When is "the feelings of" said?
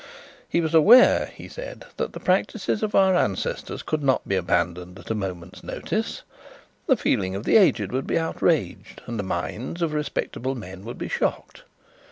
6.87-7.43